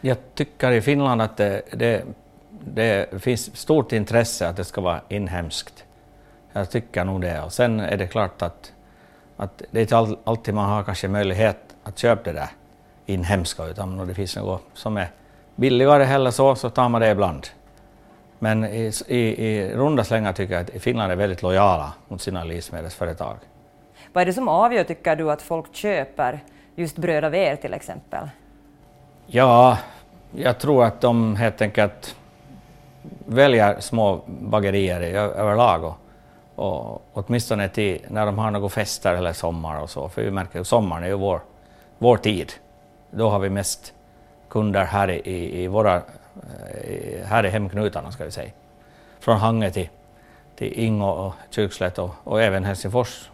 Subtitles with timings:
[0.00, 2.04] Jag tycker i Finland att det, det,
[2.64, 5.84] det finns stort intresse att det ska vara inhemskt.
[6.52, 7.42] Jag tycker nog det.
[7.42, 8.72] Och sen är det klart att,
[9.36, 12.48] att det är inte alltid man har kanske möjlighet att köpa det där
[13.06, 15.08] inhemska, utan om det finns något som är
[15.56, 17.46] billigare heller så, så tar man det ibland.
[18.38, 22.44] Men i, i, i runda slängar tycker jag att Finland är väldigt lojala mot sina
[22.44, 23.36] livsmedelsföretag.
[24.12, 26.40] Vad är det som avgör, tycker du, att folk köper
[26.74, 28.28] just bröd av er till exempel?
[29.32, 29.78] Ja,
[30.30, 32.16] jag tror att de helt enkelt
[33.26, 35.96] väljer små bagerier överlag och,
[36.54, 40.60] och åtminstone till när de har några fester eller sommar och så, för vi märker
[40.60, 41.40] att sommaren är ju vår,
[41.98, 42.52] vår tid.
[43.10, 43.94] Då har vi mest
[44.48, 48.50] kunder här i, i våra eh, här i hemknutarna ska vi säga.
[49.20, 49.88] Från Hange till,
[50.56, 53.30] till Ingo och Kyrkslätt och, och även Helsingfors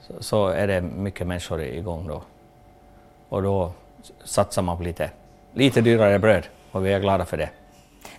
[0.00, 2.22] så, så, är det mycket människor igång då.
[3.28, 3.72] Och då
[4.24, 5.10] satsar man på lite,
[5.54, 7.50] lite dyrare bröd och vi är glada för det.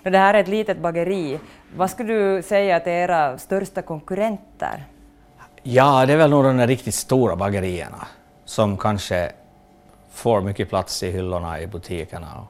[0.04, 1.40] Det här är ett litet bageri.
[1.76, 4.85] Vad skulle du säga att är era största konkurrenter?
[5.63, 8.07] Ja, det är väl nog de riktigt stora bagerierna
[8.46, 9.32] som kanske
[10.12, 12.48] får mycket plats i hyllorna i butikerna.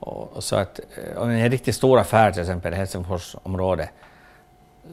[0.00, 3.90] Och, och så att eh, om en riktigt stor affär till exempel i Helsingforsområdet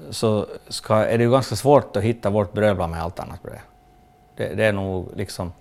[0.10, 3.44] så ska, är det ju ganska svårt att hitta vårt bröd bland med allt annat
[3.44, 3.60] bröd.
[4.36, 5.54] Det, det är nog liksom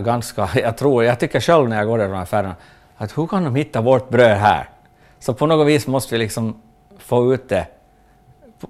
[0.00, 2.56] ganska, jag tror, jag tycker själv när jag går i de här affärerna
[2.96, 4.68] att hur kan de hitta vårt bröd här?
[5.18, 6.62] Så på något vis måste vi liksom
[6.98, 7.66] få ut det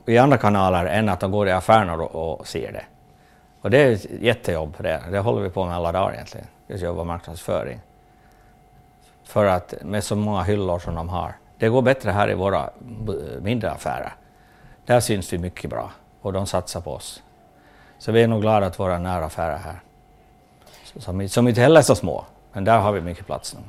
[0.07, 2.85] i andra kanaler än att de går i affärer och, och ser det.
[3.61, 6.85] Och det är ett jättejobb det, det håller vi på med alla dagar egentligen, just
[6.85, 7.81] jobba marknadsföring
[9.31, 11.35] för att med så många hyllor som de har.
[11.59, 12.71] Det går bättre här i våra
[13.41, 14.15] mindre affärer.
[14.87, 17.23] Där syns vi mycket bra och de satsar på oss.
[17.98, 19.81] Så vi är nog glada att vara nära affärer här.
[20.98, 23.60] Som, som inte heller är så små, men där har vi mycket plats nu.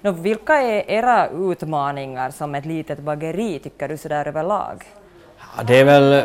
[0.00, 4.84] Nå, vilka är era utmaningar som ett litet bageri, tycker du, sådär överlag?
[5.56, 6.24] Ja, det är väl...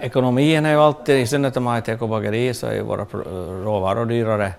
[0.00, 3.04] Ekonomin är ju alltid, i synnerhet om man har ett ekobageri så är ju våra
[3.64, 4.52] råvaror dyrare.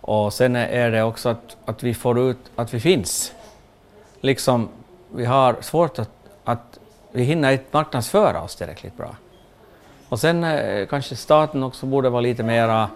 [0.00, 3.32] Och sen är det också att, att vi får ut att vi finns.
[4.20, 4.68] Liksom,
[5.14, 6.10] vi har svårt att,
[6.44, 6.78] att
[7.12, 9.16] vi hinner inte marknadsföra oss tillräckligt bra.
[10.08, 12.88] Och sen eh, kanske staten också borde vara lite mera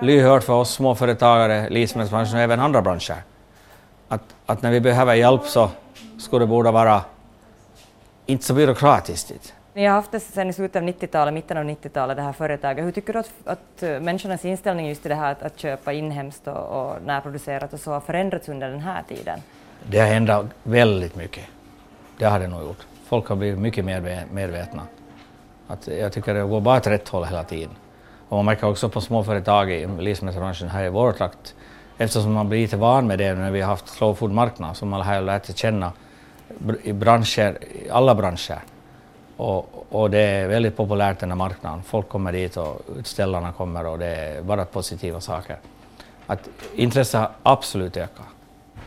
[0.00, 3.22] lyhörd för oss småföretagare, livsmedelsbranschen och även andra branscher.
[4.08, 5.70] Att, att när vi behöver hjälp så
[6.18, 7.02] skulle det borde vara
[8.26, 9.54] inte så byråkratiskt.
[9.74, 12.84] Ni har haft det sedan i slutet av 90-talet, mitten av 90-talet, det här företaget.
[12.84, 15.92] Hur tycker du att, att eh, människornas inställning just till det här att, att köpa
[15.92, 19.40] inhemskt och, och närproducerat och så har förändrats under den här tiden?
[19.90, 21.44] Det har ändrat väldigt mycket.
[22.18, 22.86] Det har det nog gjort.
[23.06, 24.82] Folk har blivit mycket mer medvetna.
[25.66, 27.70] Att jag tycker det går bara åt rätt håll hela tiden.
[28.28, 31.54] Och man märker också på småföretag i livsmedelsbranschen här i vår trakt,
[31.98, 35.00] eftersom man blir lite van med det när vi har haft slow food-marknad, som man
[35.00, 35.92] har lärt sig känna
[36.82, 38.60] i branscher, i alla branscher.
[39.36, 41.82] Och, och, det är väldigt populärt den här marknaden.
[41.82, 45.56] Folk kommer dit och utställarna kommer och det är bara positiva saker.
[46.26, 48.26] Att intresset har absolut ökat.